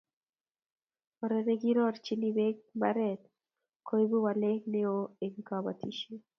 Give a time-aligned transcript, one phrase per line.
[1.23, 3.15] Oree n ki ronchine beek mbaree
[3.87, 6.11] koibu waleek ne oo eng kabotishe.